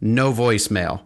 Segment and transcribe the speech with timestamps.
[0.00, 1.02] no voicemail.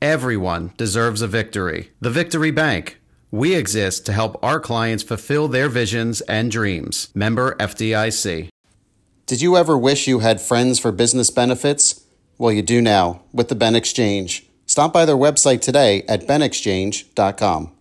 [0.00, 1.90] Everyone deserves a victory.
[2.00, 3.00] The Victory Bank.
[3.30, 7.08] We exist to help our clients fulfill their visions and dreams.
[7.14, 8.48] Member FDIC.
[9.26, 12.04] Did you ever wish you had friends for business benefits?
[12.38, 14.46] Well, you do now with the Ben Exchange.
[14.66, 17.72] Stop by their website today at benexchange.com.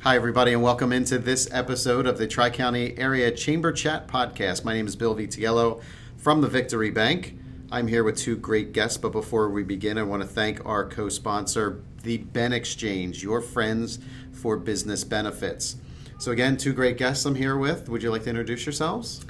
[0.00, 4.64] Hi, everybody, and welcome into this episode of the Tri County Area Chamber Chat Podcast.
[4.64, 5.82] My name is Bill Vitiello
[6.16, 7.36] from the Victory Bank.
[7.72, 10.84] I'm here with two great guests, but before we begin, I want to thank our
[10.84, 14.00] co sponsor, the Ben Exchange, your friends
[14.32, 15.76] for business benefits.
[16.18, 17.88] So, again, two great guests I'm here with.
[17.88, 19.24] Would you like to introduce yourselves?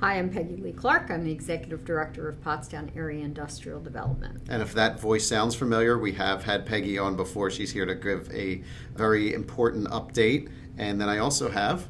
[0.00, 1.10] Hi, I'm Peggy Lee Clark.
[1.10, 4.42] I'm the Executive Director of Pottstown Area Industrial Development.
[4.50, 7.50] And if that voice sounds familiar, we have had Peggy on before.
[7.50, 8.62] She's here to give a
[8.94, 10.50] very important update.
[10.76, 11.86] And then I also have.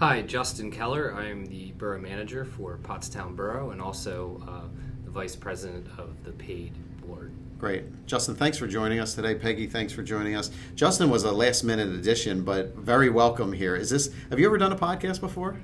[0.00, 1.14] Hi, Justin Keller.
[1.14, 4.68] I'm the Borough Manager for Pottstown Borough and also uh,
[5.08, 7.32] the Vice President of the Paid Board.
[7.58, 8.06] Great.
[8.06, 9.34] Justin, thanks for joining us today.
[9.34, 10.50] Peggy, thanks for joining us.
[10.74, 13.74] Justin was a last minute addition, but very welcome here.
[13.74, 15.56] Is this, have you ever done a podcast before?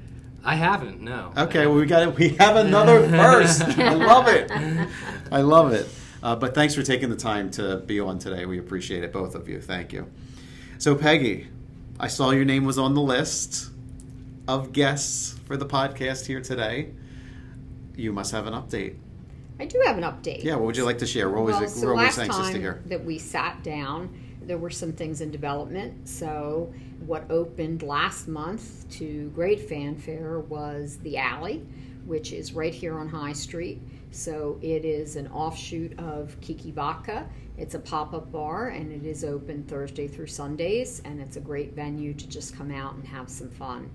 [0.42, 1.32] I haven't, no.
[1.36, 2.16] Okay, well, we got it.
[2.16, 3.60] We have another first.
[3.62, 4.50] I love it.
[5.30, 5.88] I love it.
[6.22, 8.46] Uh, but thanks for taking the time to be on today.
[8.46, 9.60] We appreciate it, both of you.
[9.60, 10.10] Thank you.
[10.78, 11.48] So, Peggy,
[12.00, 13.70] I saw your name was on the list
[14.48, 16.92] of guests for the podcast here today.
[17.94, 18.96] You must have an update.
[19.60, 20.42] I do have an update.
[20.42, 21.31] Yeah, what would you like to share?
[21.31, 22.82] We're always, well, so we're always anxious to hear.
[22.87, 26.09] that we sat down, there were some things in development.
[26.09, 26.72] So,
[27.06, 31.64] what opened last month to great fanfare was the Alley,
[32.04, 33.81] which is right here on High Street.
[34.10, 37.26] So, it is an offshoot of Kiki Vodka.
[37.56, 41.41] It's a pop up bar and it is open Thursday through Sundays, and it's a
[41.41, 43.88] great venue to just come out and have some fun,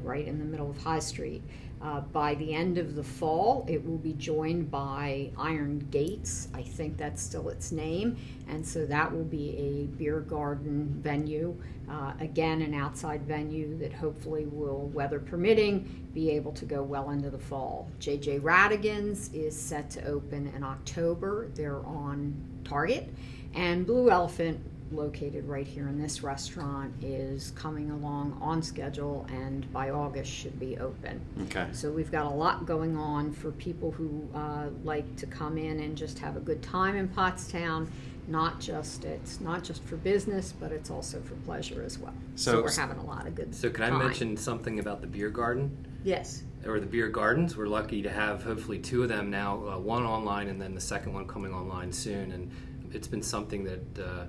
[0.00, 1.42] right in the middle of High Street.
[1.82, 6.46] Uh, by the end of the fall, it will be joined by Iron Gates.
[6.54, 8.16] I think that's still its name.
[8.48, 11.60] And so that will be a beer garden venue.
[11.90, 17.10] Uh, again, an outside venue that hopefully will, weather permitting, be able to go well
[17.10, 17.88] into the fall.
[17.98, 21.48] JJ Radigan's is set to open in October.
[21.54, 22.32] They're on
[22.64, 23.12] target.
[23.54, 24.60] And Blue Elephant
[24.94, 30.58] located right here in this restaurant is coming along on schedule and by August should
[30.58, 31.20] be open.
[31.44, 31.66] Okay.
[31.72, 35.80] So we've got a lot going on for people who uh, like to come in
[35.80, 37.88] and just have a good time in Pottstown.
[38.28, 42.14] Not just it's not just for business, but it's also for pleasure as well.
[42.36, 43.54] So, So- we're having a lot of good.
[43.54, 45.76] So, can I mention something about the beer garden?
[46.04, 46.44] Yes.
[46.64, 47.56] Or the beer gardens?
[47.56, 50.80] We're lucky to have hopefully two of them now, uh, one online and then the
[50.80, 52.30] second one coming online soon.
[52.30, 52.50] And
[52.92, 53.98] it's been something that.
[53.98, 54.24] Uh,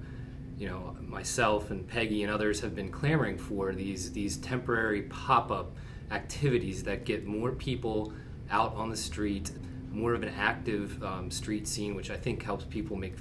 [0.58, 5.76] you know, myself and Peggy and others have been clamoring for these these temporary pop-up
[6.12, 8.14] activities that get more people
[8.52, 9.52] out on the street,
[9.92, 13.16] more of an active um, street scene, which I think helps people make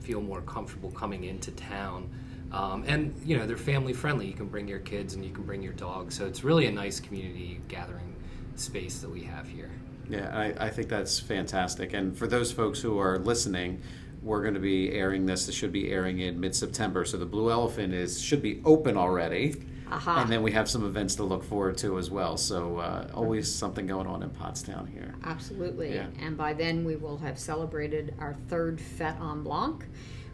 [0.00, 2.10] feel more comfortable coming into town.
[2.52, 4.26] Um, and you know, they're family friendly.
[4.26, 6.72] You can bring your kids and you can bring your dog, so it's really a
[6.72, 8.14] nice community gathering
[8.56, 9.70] space that we have here.
[10.08, 11.94] Yeah, I, I think that's fantastic.
[11.94, 13.80] And for those folks who are listening,
[14.24, 15.46] we're going to be airing this.
[15.46, 17.04] This should be airing in mid-September.
[17.04, 19.54] So the Blue Elephant is should be open already,
[19.90, 20.22] Aha.
[20.22, 22.36] and then we have some events to look forward to as well.
[22.36, 25.14] So uh, always something going on in Pottstown here.
[25.24, 25.94] Absolutely.
[25.94, 26.06] Yeah.
[26.20, 29.84] And by then we will have celebrated our third Fete en Blanc,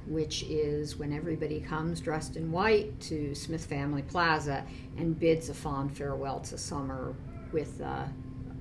[0.06, 4.64] which is when everybody comes dressed in white to Smith Family Plaza
[4.96, 7.14] and bids a fond farewell to summer
[7.52, 8.04] with uh,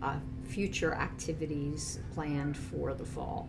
[0.02, 0.16] uh,
[0.48, 3.48] future activities planned for the fall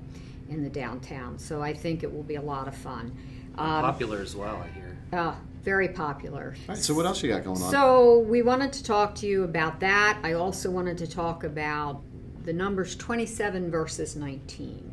[0.51, 1.39] in the downtown.
[1.39, 3.17] So I think it will be a lot of fun.
[3.57, 4.99] Um, Popular as well, I hear.
[5.13, 6.55] uh, very popular.
[6.69, 6.79] All right.
[6.83, 7.71] So what else you got going on?
[7.71, 10.19] So we wanted to talk to you about that.
[10.23, 12.03] I also wanted to talk about
[12.45, 14.87] the numbers 27 versus 19.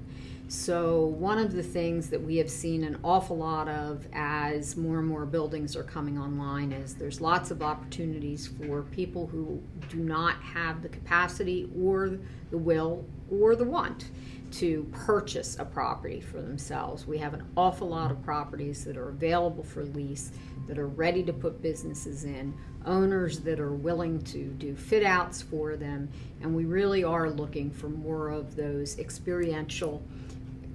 [0.49, 4.99] So, one of the things that we have seen an awful lot of as more
[4.99, 9.97] and more buildings are coming online is there's lots of opportunities for people who do
[9.97, 12.17] not have the capacity or
[12.49, 14.05] the will or the want
[14.51, 17.05] to purchase a property for themselves.
[17.05, 20.31] We have an awful lot of properties that are available for lease
[20.67, 22.53] that are ready to put businesses in,
[22.85, 26.09] owners that are willing to do fit outs for them,
[26.41, 30.01] and we really are looking for more of those experiential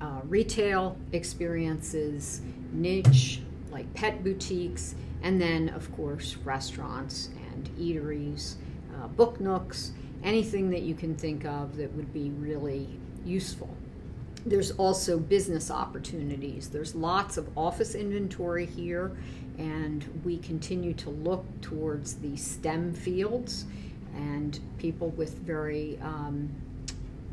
[0.01, 2.43] uh, retail experiences,
[2.73, 3.41] niche
[3.71, 8.57] like pet boutiques, and then, of course, restaurants and eateries,
[8.97, 9.93] uh, book nooks,
[10.23, 12.89] anything that you can think of that would be really
[13.25, 13.69] useful.
[14.45, 16.69] There's also business opportunities.
[16.69, 19.13] There's lots of office inventory here,
[19.59, 23.67] and we continue to look towards the STEM fields
[24.15, 26.51] and people with very um,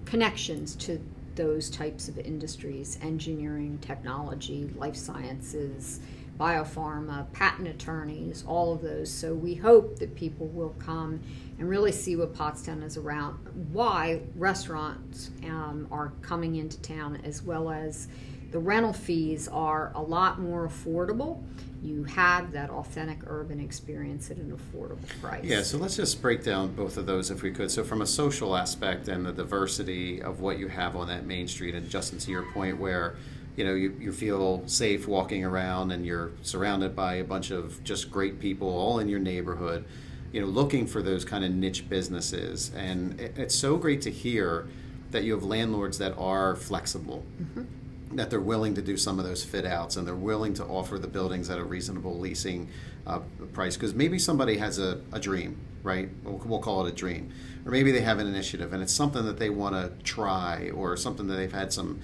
[0.05, 0.99] connections to
[1.35, 6.01] those types of industries engineering, technology, life sciences,
[6.39, 9.11] biopharma, patent attorneys, all of those.
[9.11, 11.19] So we hope that people will come
[11.57, 13.37] and really see what Pottstown is around,
[13.73, 18.07] why restaurants um, are coming into town, as well as
[18.51, 21.43] the rental fees are a lot more affordable
[21.81, 25.43] you have that authentic urban experience at an affordable price.
[25.43, 27.71] Yeah, so let's just break down both of those if we could.
[27.71, 31.47] So, from a social aspect and the diversity of what you have on that main
[31.47, 33.15] street, and Justin, to your point, where
[33.55, 37.83] you know you, you feel safe walking around and you're surrounded by a bunch of
[37.83, 39.85] just great people all in your neighborhood,
[40.31, 44.11] you know, looking for those kind of niche businesses, and it, it's so great to
[44.11, 44.67] hear
[45.11, 47.25] that you have landlords that are flexible.
[47.41, 48.15] Mm-hmm.
[48.15, 50.97] that they're willing to do some of those fit outs and they're willing to offer
[50.97, 52.67] the buildings at a reasonable leasing
[53.05, 53.19] uh,
[53.53, 53.75] price.
[53.75, 56.09] Because maybe somebody has a, a dream right?
[56.23, 57.31] We'll, we'll, call it a dream.
[57.65, 60.95] Or maybe they have an initiative and it's something that they want to try or
[60.97, 61.99] something that they've had some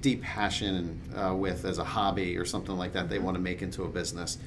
[0.00, 3.62] deep passion uh, with as a hobby or something like that they want to make
[3.62, 4.38] into a business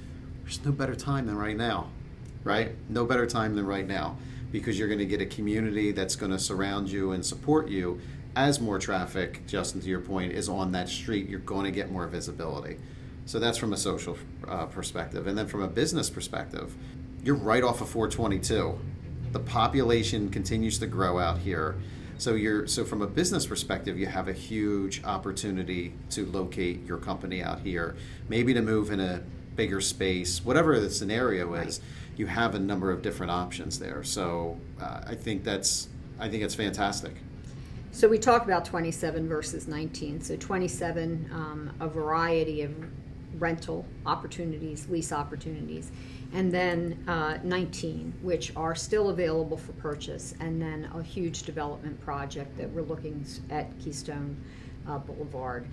[0.44, 1.90] there's no better time than right now
[2.44, 4.16] right no better time than right now
[4.52, 8.00] because you're going to get a community that's going to surround you and support you
[8.36, 11.92] as more traffic, Justin, to your point, is on that street, you're going to get
[11.92, 12.78] more visibility.
[13.26, 14.18] So that's from a social
[14.48, 15.28] uh, perspective.
[15.28, 16.76] And then from a business perspective,
[17.24, 18.80] you're right off of 422.
[19.32, 21.76] The population continues to grow out here.
[22.20, 26.98] So you're so from a business perspective, you have a huge opportunity to locate your
[26.98, 27.96] company out here,
[28.28, 29.24] maybe to move in a
[29.56, 31.80] bigger space, whatever the scenario is.
[31.80, 31.88] Right.
[32.18, 34.04] You have a number of different options there.
[34.04, 35.88] So uh, I think that's
[36.20, 37.14] I think it's fantastic.
[37.94, 40.20] So we talk about 27 versus 19.
[40.20, 42.74] So 27, um, a variety of
[43.40, 45.90] rental opportunities, lease opportunities,
[46.34, 52.00] and then uh, 19, which are still available for purchase, and then a huge development
[52.02, 54.38] project that we're looking at Keystone
[54.88, 55.68] uh, Boulevard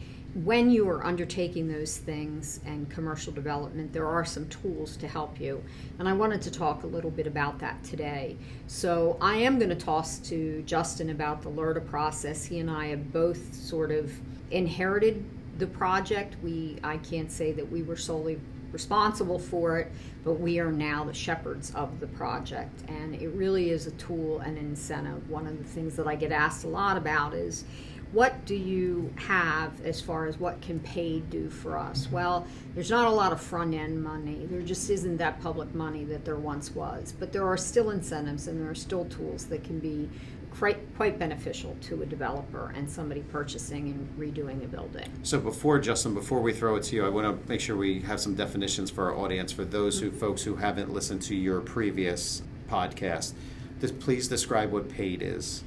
[0.44, 5.41] when you are undertaking those things and commercial development, there are some tools to help
[5.41, 5.62] you.
[5.99, 8.37] And I wanted to talk a little bit about that today.
[8.67, 12.44] So I am going to toss to Justin about the LERTA process.
[12.44, 14.12] He and I have both sort of
[14.50, 15.25] inherited
[15.58, 16.37] the project.
[16.43, 18.38] We I can't say that we were solely
[18.76, 19.90] responsible for it,
[20.23, 22.82] but we are now the shepherds of the project.
[22.88, 25.31] And it really is a tool and incentive.
[25.31, 27.64] One of the things that I get asked a lot about is
[28.12, 32.06] what do you have as far as what can paid do for us?
[32.12, 34.44] Well, there's not a lot of front end money.
[34.44, 37.15] There just isn't that public money that there once was.
[37.19, 40.10] But there are still incentives and there are still tools that can be
[40.58, 45.10] quite, quite beneficial to a developer and somebody purchasing and redoing a building.
[45.22, 48.01] So before Justin, before we throw it to you, I want to make sure we
[48.01, 51.60] have some definitions for our audience for those who folks who haven't listened to your
[51.60, 53.34] previous podcast.
[53.81, 55.63] Just please describe what paid is.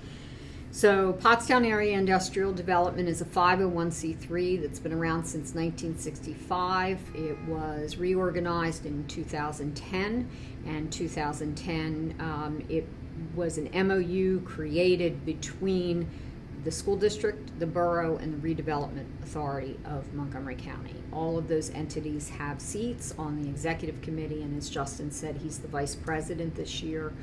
[0.71, 6.99] So, Pottstown Area Industrial Development is a 501c3 that's been around since 1965.
[7.15, 10.29] It was reorganized in 2010,
[10.67, 12.87] and 2010 um, it
[13.35, 16.09] was an MOU created between
[16.63, 20.95] the school district, the borough, and the redevelopment authority of Montgomery County.
[21.11, 25.59] All of those entities have seats on the executive committee, and as Justin said, he's
[25.59, 27.13] the vice president this year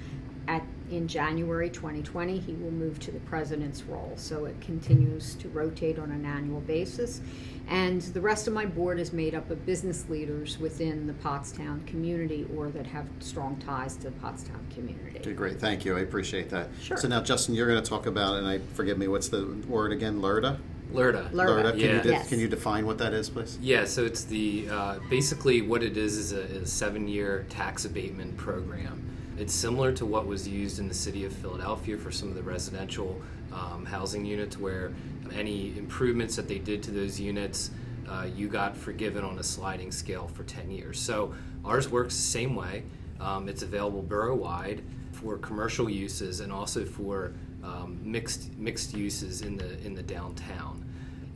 [0.48, 4.12] at, in January 2020, he will move to the president's role.
[4.16, 7.20] So it continues to rotate on an annual basis.
[7.68, 11.84] And the rest of my board is made up of business leaders within the Pottstown
[11.86, 15.18] community or that have strong ties to the Pottstown community.
[15.18, 15.58] Okay, great.
[15.58, 15.96] Thank you.
[15.96, 16.68] I appreciate that.
[16.80, 16.96] Sure.
[16.96, 19.90] So now, Justin, you're going to talk about, and I forgive me, what's the word
[19.90, 20.20] again?
[20.22, 20.58] LERTA?
[20.92, 21.30] LERTA.
[21.32, 21.72] LERTA.
[21.72, 21.86] Can, yeah.
[21.96, 22.28] you de- yes.
[22.28, 23.58] can you define what that is, please?
[23.60, 27.46] Yeah, so it's the uh, basically what it is is a, is a seven year
[27.48, 29.02] tax abatement program.
[29.38, 32.42] It's similar to what was used in the city of Philadelphia for some of the
[32.42, 33.20] residential
[33.52, 34.94] um, housing units where
[35.34, 37.70] any improvements that they did to those units,
[38.08, 40.98] uh, you got forgiven on a sliding scale for 10 years.
[40.98, 41.34] So
[41.66, 42.84] ours works the same way.
[43.20, 49.42] Um, it's available borough wide for commercial uses and also for um, mixed mixed uses
[49.42, 50.84] in the in the downtown.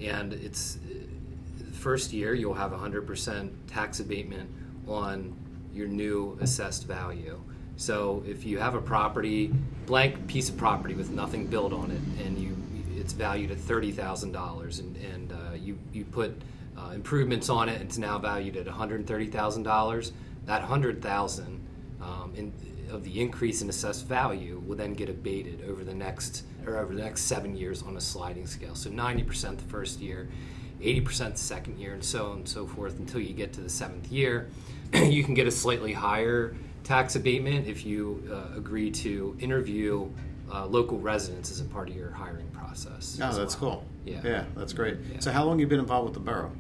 [0.00, 0.78] And it's
[1.58, 4.48] the first year you'll have 100% tax abatement
[4.86, 5.34] on
[5.74, 7.40] your new assessed value.
[7.80, 9.50] So if you have a property,
[9.86, 12.54] blank piece of property with nothing built on it, and you
[12.94, 16.42] it's valued at thirty thousand dollars, and and uh, you you put
[16.76, 20.12] uh, improvements on it, it's now valued at one hundred thirty thousand dollars.
[20.44, 21.66] That hundred thousand
[22.02, 22.52] um, in
[22.90, 26.94] of the increase in assessed value will then get abated over the next or over
[26.94, 28.74] the next seven years on a sliding scale.
[28.74, 30.28] So 90% the first year,
[30.82, 33.70] 80% the second year, and so on and so forth until you get to the
[33.70, 34.50] seventh year.
[34.92, 40.08] you can get a slightly higher tax abatement if you uh, agree to interview
[40.52, 43.18] uh, local residents as a part of your hiring process.
[43.22, 43.70] Oh, that's well.
[43.70, 43.84] cool.
[44.04, 44.20] Yeah.
[44.24, 44.96] Yeah, that's great.
[45.12, 45.20] Yeah.
[45.20, 46.52] So, how long have you been involved with the borough?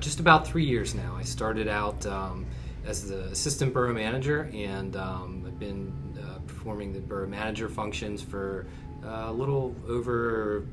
[0.00, 1.14] just about three years now.
[1.16, 2.46] I started out um,
[2.86, 8.22] as the assistant borough manager, and um, I've been uh, performing the borough manager functions
[8.22, 8.66] for
[9.04, 10.66] uh, a little over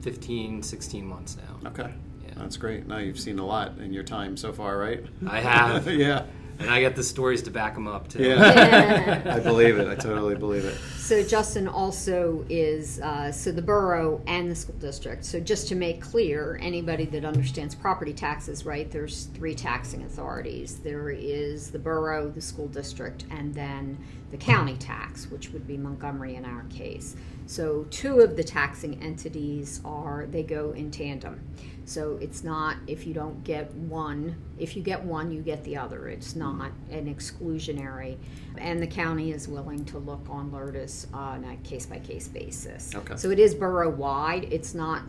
[0.00, 1.70] 15, 16 months now.
[1.70, 1.92] Okay.
[2.24, 2.34] Yeah.
[2.36, 2.86] That's great.
[2.86, 5.04] Now you've seen a lot in your time so far, right?
[5.28, 6.24] I have, yeah.
[6.62, 8.22] And I got the stories to back them up too.
[8.22, 9.22] Yeah.
[9.36, 9.88] I believe it.
[9.88, 10.76] I totally believe it.
[10.96, 15.24] So Justin also is, uh, so the borough and the school district.
[15.24, 20.78] So just to make clear, anybody that understands property taxes, right, there's three taxing authorities.
[20.78, 23.98] There is the borough, the school district, and then
[24.30, 27.16] the county tax, which would be Montgomery in our case.
[27.46, 31.40] So two of the taxing entities are, they go in tandem.
[31.84, 35.76] So it's not, if you don't get one, if you get one, you get the
[35.76, 36.08] other.
[36.08, 38.16] It's not an exclusionary.
[38.58, 42.94] And the county is willing to look on LERTAs on a case by case basis.
[42.94, 43.16] Okay.
[43.16, 44.44] So it is borough wide.
[44.52, 45.02] It's not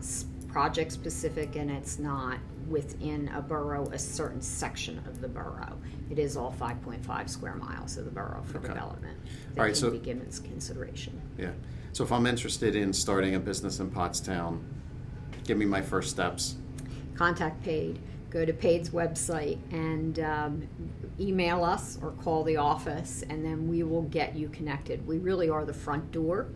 [0.48, 2.38] project specific and it's not
[2.68, 5.76] within a borough, a certain section of the borough.
[6.10, 8.68] It is all 5.5 square miles of the borough for Okay.
[8.68, 9.18] development
[9.54, 11.20] that All right, can so- be given its consideration.
[11.38, 11.50] Yeah.
[11.92, 14.60] So, if I'm interested in starting a business in Pottstown,
[15.44, 16.56] give me my first steps.
[17.14, 17.98] Contact Paid.
[18.30, 20.68] Go to Paid's website and um,
[21.20, 25.06] email us or call the office, and then we will get you connected.
[25.06, 26.48] We really are the front door,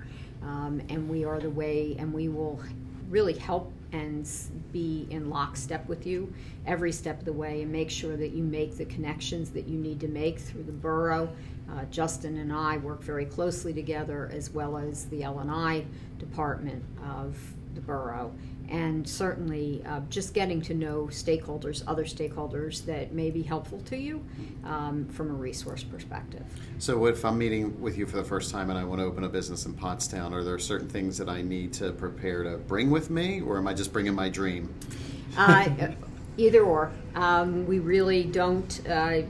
[0.43, 2.61] um, and we are the way, and we will
[3.09, 4.29] really help and
[4.73, 6.33] be in lockstep with you
[6.67, 9.79] every step of the way and make sure that you make the connections that you
[9.79, 11.29] need to make through the borough.
[11.71, 15.85] Uh, Justin and I work very closely together, as well as the L and I
[16.19, 17.39] department of
[17.75, 18.33] the borough
[18.69, 23.97] and certainly uh, just getting to know stakeholders, other stakeholders that may be helpful to
[23.97, 24.23] you
[24.65, 26.45] um, from a resource perspective.
[26.79, 29.25] So, if I'm meeting with you for the first time and I want to open
[29.25, 32.91] a business in Pottstown, are there certain things that I need to prepare to bring
[32.91, 34.75] with me, or am I just bringing my dream?
[35.37, 35.69] Uh,
[36.37, 36.93] either or.
[37.15, 38.87] Um, we really don't.
[38.87, 39.23] Uh,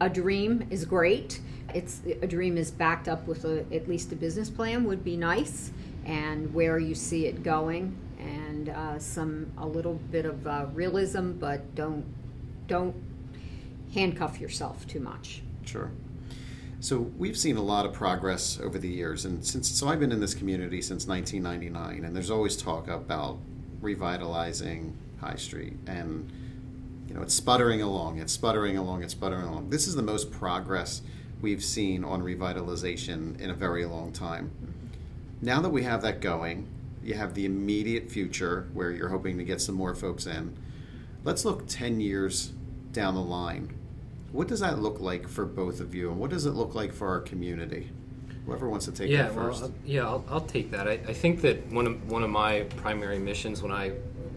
[0.00, 1.40] a dream is great.
[1.74, 5.16] It's a dream is backed up with a, at least a business plan would be
[5.16, 5.72] nice,
[6.06, 11.32] and where you see it going, and uh, some a little bit of uh, realism,
[11.32, 12.04] but don't
[12.68, 12.94] don't
[13.92, 15.42] handcuff yourself too much.
[15.64, 15.90] Sure.
[16.78, 20.12] So we've seen a lot of progress over the years, and since so I've been
[20.12, 23.38] in this community since 1999, and there's always talk about
[23.80, 26.30] revitalizing High Street, and
[27.08, 29.70] you know it's sputtering along, it's sputtering along, it's sputtering along.
[29.70, 31.02] This is the most progress
[31.40, 34.52] we've seen on revitalization in a very long time.
[35.42, 36.68] Now that we have that going,
[37.02, 40.56] you have the immediate future where you're hoping to get some more folks in.
[41.24, 42.52] Let's look 10 years
[42.92, 43.74] down the line.
[44.32, 46.92] What does that look like for both of you, and what does it look like
[46.92, 47.90] for our community?
[48.44, 49.62] Whoever wants to take yeah, that first.
[49.62, 50.88] Well, yeah, I'll, I'll take that.
[50.88, 53.92] I, I think that one of one of my primary missions when I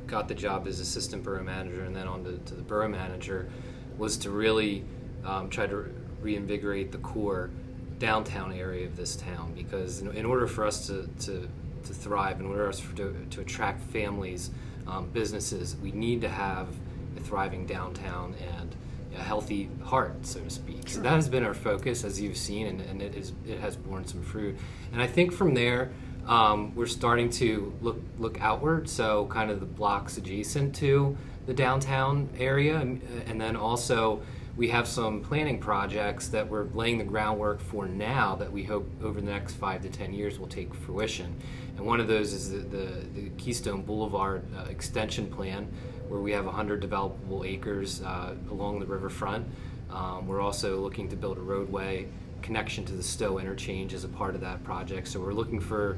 [0.07, 3.49] got the job as assistant borough manager and then on to, to the borough manager
[3.97, 4.83] was to really
[5.23, 7.51] um, try to reinvigorate the core
[7.99, 11.47] downtown area of this town because in, in order for us to, to,
[11.83, 14.51] to thrive, in order for us to, to attract families,
[14.87, 16.67] um, businesses, we need to have
[17.15, 18.75] a thriving downtown and
[19.15, 20.87] a healthy heart, so to speak.
[20.87, 23.75] So that has been our focus, as you've seen, and, and it is it has
[23.75, 24.57] borne some fruit.
[24.91, 25.91] And I think from there,
[26.27, 28.87] um, we're starting to look look outward.
[28.87, 34.21] So kind of the blocks adjacent to the downtown area, and, and then also
[34.59, 38.85] we have some planning projects that we're laying the groundwork for now that we hope
[39.01, 41.33] over the next five to ten years will take fruition.
[41.77, 45.71] And one of those is the, the, the Keystone Boulevard uh, extension plan,
[46.09, 49.47] where we have 100 developable acres uh, along the riverfront.
[49.91, 52.07] Um, we're also looking to build a roadway
[52.41, 55.07] connection to the Stowe interchange as a part of that project.
[55.07, 55.97] So we're looking for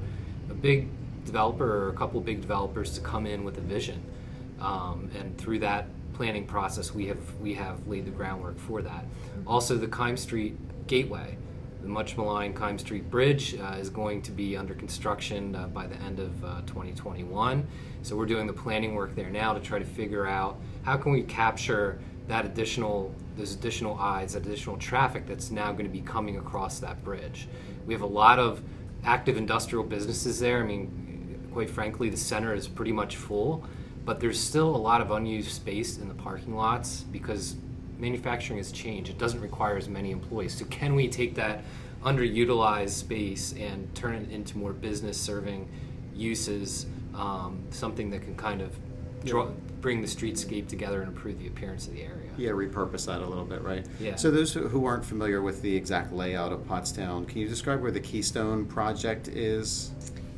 [0.51, 0.87] a big
[1.25, 4.03] developer or a couple big developers to come in with a vision,
[4.59, 9.05] um, and through that planning process, we have we have laid the groundwork for that.
[9.45, 11.37] Also, the Keim Street Gateway,
[11.81, 15.87] the much maligned Keim Street Bridge, uh, is going to be under construction uh, by
[15.87, 17.67] the end of uh, 2021.
[18.03, 21.11] So we're doing the planning work there now to try to figure out how can
[21.11, 26.01] we capture that additional those additional eyes, that additional traffic that's now going to be
[26.01, 27.47] coming across that bridge.
[27.85, 28.61] We have a lot of
[29.03, 30.59] active industrial businesses there.
[30.59, 33.65] I mean, quite frankly, the center is pretty much full,
[34.05, 37.55] but there's still a lot of unused space in the parking lots because
[37.99, 39.09] manufacturing has changed.
[39.09, 40.55] It doesn't require as many employees.
[40.55, 41.63] So, can we take that
[42.03, 45.69] underutilized space and turn it into more business serving
[46.15, 46.85] uses?
[47.13, 48.73] Um, something that can kind of
[49.25, 49.47] draw,
[49.81, 52.29] bring the streetscape together and improve the appearance of the area.
[52.37, 53.85] Yeah, repurpose that a little bit, right?
[53.99, 54.15] Yeah.
[54.15, 57.81] So those who- who aren't familiar with the exact layout of Pottstown, can you describe
[57.81, 59.91] where the Keystone project is?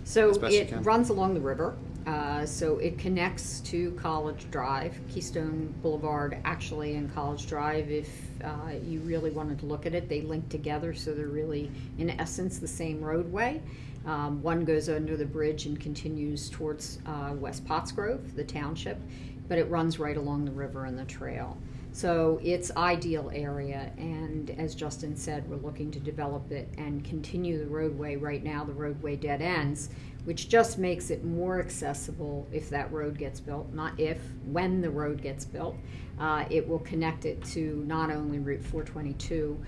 [0.04, 1.76] So As best you it runs along the river.
[2.06, 7.90] Uh, so it connects to College Drive, Keystone Boulevard, actually, and College Drive.
[7.90, 8.10] If
[8.44, 12.10] uh, you really wanted to look at it, they link together, so they're really, in
[12.10, 13.62] essence, the same roadway.
[14.06, 19.00] Um, one goes under the bridge and continues towards uh, West Pottsgrove, the township,
[19.48, 21.58] but it runs right along the river and the trail.
[21.96, 27.60] So it's ideal area, and as Justin said, we're looking to develop it and continue
[27.60, 28.16] the roadway.
[28.16, 29.90] Right now, the roadway dead ends,
[30.26, 33.72] which just makes it more accessible if that road gets built.
[33.74, 35.76] Not if, when the road gets built,
[36.20, 39.64] uh, it will connect it to not only Route 422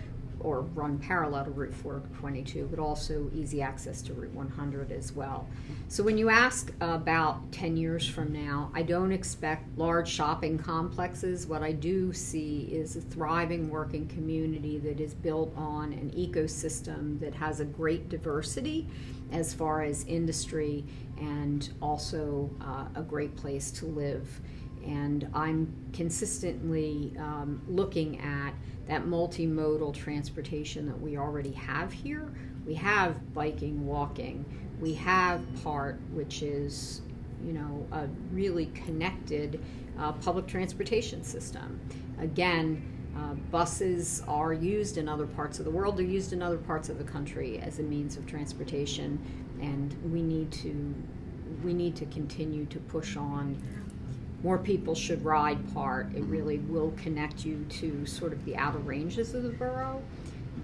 [0.46, 5.48] or run parallel to Route 422, but also easy access to Route 100 as well.
[5.88, 11.48] So when you ask about 10 years from now, I don't expect large shopping complexes.
[11.48, 17.20] What I do see is a thriving working community that is built on an ecosystem
[17.20, 18.88] that has a great diversity
[19.32, 20.86] as far as industry
[21.20, 24.41] and also uh, a great place to live
[24.86, 28.53] and I'm consistently um, looking at
[28.88, 32.31] that multimodal transportation that we already have here.
[32.66, 34.46] We have biking, walking.
[34.79, 37.01] We have PART, which is,
[37.44, 39.64] you know, a really connected
[39.98, 41.79] uh, public transportation system.
[42.20, 42.83] Again,
[43.18, 45.98] uh, buses are used in other parts of the world.
[45.98, 49.20] They're used in other parts of the country as a means of transportation,
[49.62, 50.94] and we need to
[51.64, 53.58] we need to continue to push on
[54.44, 56.14] more people should ride part.
[56.14, 60.04] It really will connect you to sort of the outer ranges of the borough.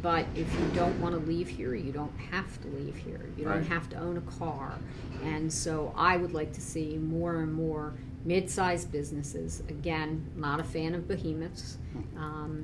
[0.03, 3.25] But if you don't want to leave here, you don't have to leave here.
[3.37, 3.65] You don't Right.
[3.65, 4.77] have to own a car.
[5.23, 7.93] And so I would like to see more and more
[8.25, 9.61] mid-sized businesses.
[9.69, 11.77] Again, not a fan of behemoths.
[12.17, 12.61] Um,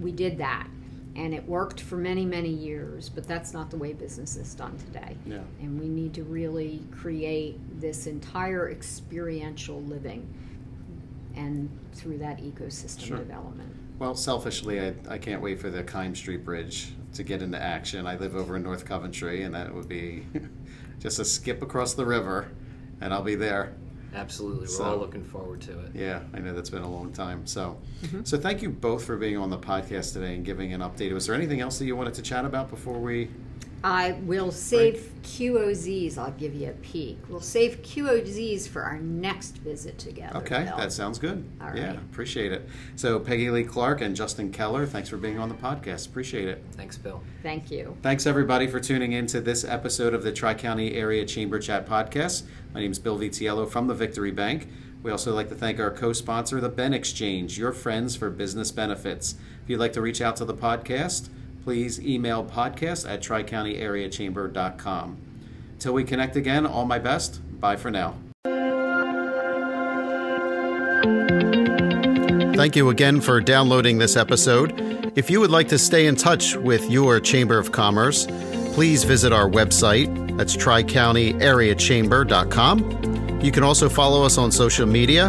[0.00, 0.66] we did that,
[1.14, 3.08] and it worked for many, many years.
[3.08, 5.16] But that's not the way business is done today.
[5.26, 5.38] Yeah.
[5.60, 10.26] And we need to really create this entire experiential living,
[11.34, 13.16] and through that ecosystem Sure.
[13.18, 13.74] development.
[13.98, 18.06] Well, selfishly, I, I can't wait for the Keim Street Bridge to get into action.
[18.06, 20.24] I live over in North Coventry, and that would be
[21.00, 22.48] just a skip across the river,
[23.00, 23.74] and I'll be there.
[24.16, 25.90] Absolutely, we're So- all looking forward to it.
[25.94, 27.46] Yeah, I know that's been a long time.
[27.46, 28.20] So, Mm-hmm.
[28.24, 31.12] so thank you both for being on the podcast today and giving an update.
[31.12, 33.28] Was there anything else that you wanted to chat about before we?
[33.84, 36.18] I will save QOZs.
[36.18, 37.18] I'll give you a peek.
[37.28, 40.38] We'll save QOZs for our next visit together.
[40.38, 40.76] Okay, Bill.
[40.78, 41.44] that sounds good.
[41.60, 41.96] All yeah, right.
[41.96, 42.68] appreciate it.
[42.96, 46.08] So, Peggy Lee Clark and Justin Keller, thanks for being on the podcast.
[46.08, 46.64] Appreciate it.
[46.72, 47.22] Thanks, Bill.
[47.42, 47.96] Thank you.
[48.02, 51.86] Thanks everybody for tuning in to this episode of the Tri County Area Chamber Chat
[51.86, 52.44] Podcast.
[52.76, 54.68] My name is Bill Vitiello from the Victory Bank.
[55.02, 59.34] We also like to thank our co-sponsor, the Ben Exchange, your friends for business benefits.
[59.64, 61.30] If you'd like to reach out to the podcast,
[61.64, 65.16] please email podcast at tricountyareachamber.com.
[65.78, 67.40] Till we connect again, all my best.
[67.58, 68.16] Bye for now.
[72.54, 75.12] Thank you again for downloading this episode.
[75.16, 78.26] If you would like to stay in touch with your Chamber of Commerce,
[78.74, 80.25] please visit our website.
[80.36, 83.40] That's tricountyareachamber.com.
[83.42, 85.26] You can also follow us on social media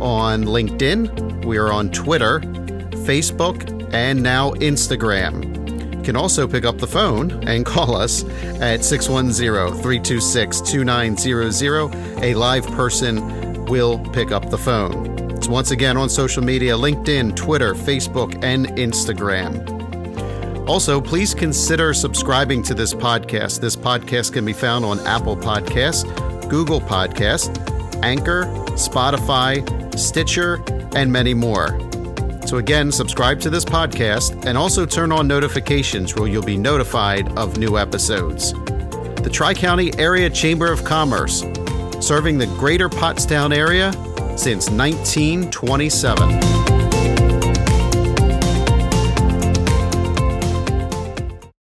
[0.00, 1.44] on LinkedIn.
[1.44, 5.96] We are on Twitter, Facebook, and now Instagram.
[5.96, 8.24] You can also pick up the phone and call us
[8.60, 11.94] at 610 326 2900.
[12.22, 15.30] A live person will pick up the phone.
[15.32, 19.79] It's once again on social media LinkedIn, Twitter, Facebook, and Instagram.
[20.70, 23.60] Also, please consider subscribing to this podcast.
[23.60, 26.04] This podcast can be found on Apple Podcasts,
[26.48, 27.50] Google Podcasts,
[28.04, 28.44] Anchor,
[28.76, 30.62] Spotify, Stitcher,
[30.94, 31.76] and many more.
[32.46, 37.36] So, again, subscribe to this podcast and also turn on notifications where you'll be notified
[37.36, 38.52] of new episodes.
[38.52, 41.40] the Tri County Area Chamber of Commerce,
[41.98, 43.92] serving the greater Pottstown area
[44.38, 46.49] since 1927.